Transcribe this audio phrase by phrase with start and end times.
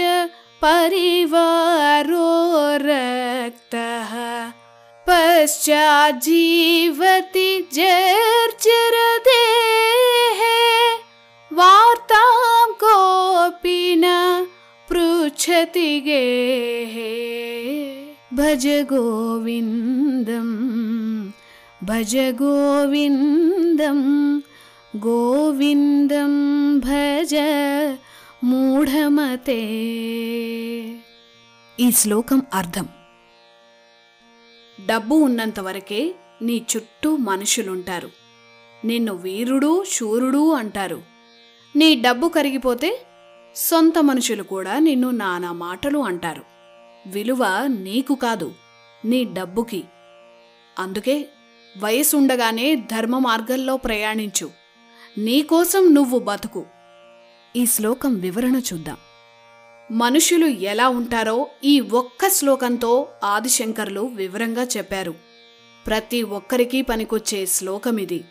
[0.63, 4.13] परिवारो रक्तः
[5.09, 10.41] पश्चाज्जीवति जर्जरदेः।
[11.53, 14.47] वार्तां कोऽपि न
[14.91, 16.97] पृच्छति गेः।
[18.37, 20.96] भज गोविन्दम्
[21.86, 24.00] भज गोविन्दं
[25.02, 26.34] गोविन्दं
[26.82, 27.34] भज
[28.46, 29.58] మూఢమతే
[31.78, 32.88] ఈ శ్లోకం అర్థం
[34.80, 36.00] డబ్బు ఉన్నంత వరకే
[36.42, 38.10] నీ చుట్టూ మనుషులుంటారు
[38.86, 41.00] నిన్ను వీరుడు శూరుడు అంటారు
[41.76, 42.90] నీ డబ్బు కరిగిపోతే
[43.56, 46.44] సొంత మనుషులు కూడా నిన్ను నానా మాటలు అంటారు
[47.08, 47.44] విలువ
[47.80, 48.50] నీకు కాదు
[49.04, 49.82] నీ డబ్బుకి
[50.78, 51.16] అందుకే
[51.79, 54.51] వయసుండగానే ధర్మ మార్గంలో ప్రయాణించు.
[55.19, 56.65] నీకోసం నువ్వు బతుకు.
[57.57, 58.97] ఈ శ్లోకం వివరణ చూద్దాం.
[59.91, 65.15] మనుషులు ఎలా ఉంటారో ఈ ఒక్క శ్లోకంతో ఆదిశంకర్లు వివరంగా చెప్పారు.
[65.87, 68.25] ప్రతి ఒక్కరికి పనికొచ్చే శ్లోకమిది.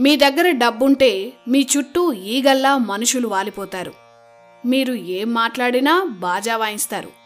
[0.00, 3.92] మీ దగ్గర డబ్బుంటే మీ చుట్టూ ఈగల్లా మనుషులు వాలిపోతారు.
[4.66, 7.21] మీరు ఏం మాట్లాడినా బాజా వాయిస్తారు.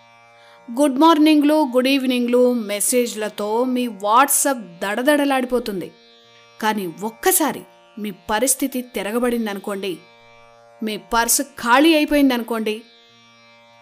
[0.75, 5.93] గుడ్ మార్నింగ్లు గుడ్ ఈవినింగ్లు మెసేజ్లతో మీ వాట్సప్ దడదడలాడిపోతుంది.
[6.63, 7.63] కానీ ఒక్కసారి
[7.99, 9.99] మీ పరిస్థితి తిరగబడిందనుకోండి
[10.83, 12.83] మీ పర్సు ఖాళీ అయిపోయిందనుకోండి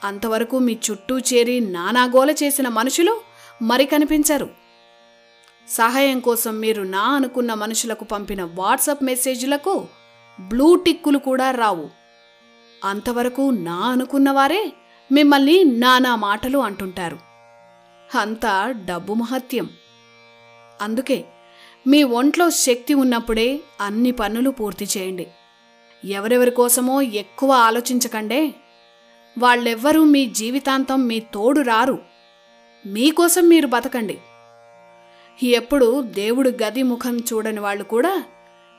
[0.04, 3.20] అంతవరకు మీ చుట్టూ చేరి నానాగోల చేసిన మనుషులు
[3.62, 4.48] మరి కనిపించరు.
[5.68, 9.86] సహాయం కోసం మీరు నా అనుకున్న మనుషులకు పంపిన వాట్సాప్ మెసేజ్లకు
[10.40, 11.90] బ్లూ టిక్కులు కూడా రావు.
[12.84, 14.72] అంతవరకు నా అనుకున్నవారే
[15.12, 17.18] మిమ్మల్ని నానా మాటలు అంటుంటారు.
[18.18, 19.70] అంతా డబ్బు మహత్యం.
[20.80, 21.24] అందుకే
[21.86, 25.26] మీ ఒంట్లో శక్తి ఉన్నప్పుడే అన్ని పనులు పూర్తి చేయండి.
[26.04, 28.54] ఎవరెవరి కోసమో ఎక్కువ ఆలోచించకండే.
[29.38, 31.98] వాళ్ళెవ్వరూ మీ జీవితాంతం మీ తోడు రారు.
[32.86, 34.18] మీకోసం మీరు బతకండి.
[35.42, 38.24] ఎప్పుడు దేవుడు గది ముఖం చూడని వాళ్ళు కూడా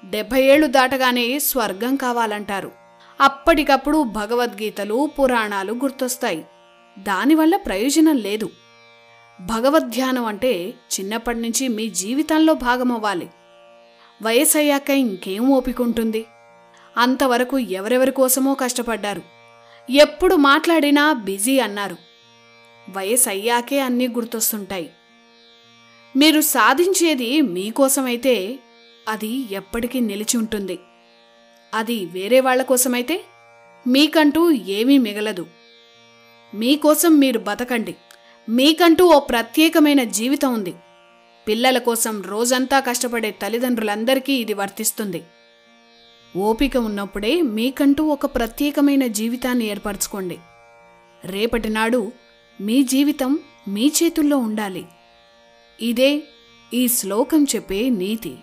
[0.09, 2.84] డెబ్భై ఏళ్ళు దాటగానే స్వర్గం కావాలంటారు.
[3.21, 6.45] అప్పటికప్పుడు భగవద్గీతలు పురాణాలు గుర్తొస్తాయి.
[6.99, 8.49] దానివల్ల ప్రయోజనం లేదు.
[9.41, 13.29] భగవద్ధ్యానం అంటే చిన్నప్పటి నుంచి మీ జీవితంలో భాగమవ్వాలి.
[14.21, 16.25] వయసయ్యాక ఇంకేం ఓపికంటుంది?
[16.97, 19.21] అంతవరకు ఎవరెవరి కోసమో కష్టపడ్డారు.
[19.89, 21.95] ఎప్పుడు మాట్లాడినా బిజీ అన్నారు.
[22.89, 24.89] వయసయ్యాకే అన్నీ గుర్తొస్తుంటాయి.
[26.17, 28.59] మీరు సాధించేది మీకోసమైతే
[29.07, 30.79] అది ఎప్పటికీ నిలిచి ఉంటుంది.
[31.75, 33.23] అది వేరే వాళ్ళ కోసమైతే?
[33.87, 35.45] మీకంటూ ఏమీ మిగలదు.
[36.53, 37.95] మీకోసం మీరు బతకండి.
[38.49, 40.73] మీకంటూ ఓ ప్రత్యేకమైన జీవితం ఉంది.
[41.47, 45.23] పిల్లల కోసం రోజంతా కష్టపడే తల్లిదండ్రులందరికీ ఇది వర్తిస్తుంది.
[46.37, 50.37] ఓపిక ఉన్నప్పుడే మీకంటూ ఒక ప్రత్యేకమైన జీవితాన్ని ఏర్పరచుకోండి.
[51.25, 52.11] రేపటి నాడు
[52.61, 54.85] మీ జీవితం మీ చేతుల్లో ఉండాలి.
[55.81, 56.23] ఇదే
[56.73, 58.35] ఈ శ్లోకం చెప్పే నీతి.